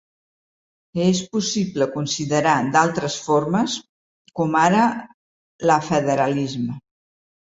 ‐que 0.99 1.03
és 1.07 1.19
possible 1.35 1.87
considerar 1.97 2.53
d’altres 2.75 3.17
formes, 3.27 3.75
com 4.39 4.57
ara 4.61 4.87
la 5.73 5.77
federalisme. 5.91 6.79